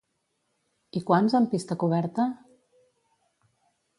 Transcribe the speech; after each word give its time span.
I 0.99 1.01
quants 1.09 1.35
en 1.41 1.45
pista 1.51 1.77
coberta? 1.85 2.27